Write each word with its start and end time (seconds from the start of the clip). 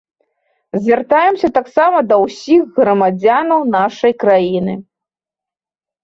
Звяртаемся 0.83 1.49
таксама 1.57 1.97
да 2.11 2.15
ўсіх 2.23 2.63
грамадзянаў 2.79 3.61
нашай 3.75 4.15
краіны. 4.25 4.73